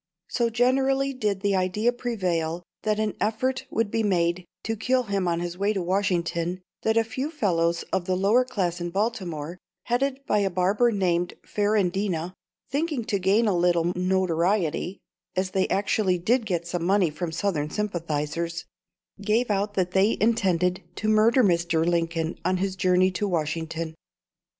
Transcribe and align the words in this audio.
So 0.29 0.49
generally 0.49 1.13
did 1.13 1.41
the 1.41 1.55
idea 1.55 1.93
prevail 1.93 2.63
that 2.81 2.99
an 2.99 3.15
effort 3.21 3.67
would 3.69 3.91
be 3.91 4.01
made 4.01 4.45
to 4.63 4.75
kill 4.75 5.03
him 5.03 5.27
on 5.27 5.41
his 5.41 5.59
way 5.59 5.73
to 5.73 5.83
Washington, 5.83 6.63
that 6.81 6.97
a 6.97 7.03
few 7.03 7.29
fellows 7.29 7.83
of 7.93 8.05
the 8.05 8.15
lower 8.15 8.43
class 8.43 8.81
in 8.81 8.89
Baltimore, 8.89 9.59
headed 9.83 10.19
by 10.25 10.39
a 10.39 10.49
barber 10.49 10.91
named 10.91 11.35
Ferrandina, 11.45 12.33
thinking 12.67 13.05
to 13.05 13.19
gain 13.19 13.47
a 13.47 13.55
little 13.55 13.93
notoriety 13.95 14.97
as 15.35 15.51
they 15.51 15.67
actually 15.67 16.17
did 16.17 16.47
get 16.47 16.65
some 16.65 16.83
money 16.83 17.11
from 17.11 17.31
Southern 17.31 17.69
sympathisers 17.69 18.65
gave 19.21 19.51
out 19.51 19.75
that 19.75 19.91
they 19.91 20.17
intended 20.19 20.81
to 20.95 21.09
murder 21.09 21.43
Mr. 21.43 21.85
Lincoln 21.85 22.39
on 22.43 22.57
his 22.57 22.75
journey 22.75 23.11
to 23.11 23.27
Washington. 23.27 23.93